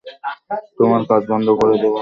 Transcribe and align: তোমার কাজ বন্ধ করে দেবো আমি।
তোমার 0.77 1.01
কাজ 1.05 1.21
বন্ধ 1.29 1.47
করে 1.51 1.75
দেবো 1.75 1.79
আমি। 1.79 1.89